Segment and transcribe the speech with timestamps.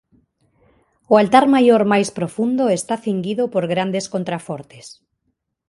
[1.11, 4.85] O altar maior máis profundo e está cinguido por grandes contrafortes.